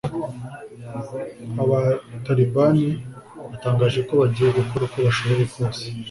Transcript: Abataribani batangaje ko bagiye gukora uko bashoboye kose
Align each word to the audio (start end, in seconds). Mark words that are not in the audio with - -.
Abataribani 1.63 2.85
batangaje 3.49 3.99
ko 4.07 4.13
bagiye 4.21 4.49
gukora 4.59 4.81
uko 4.85 4.97
bashoboye 5.05 5.43
kose 5.53 5.83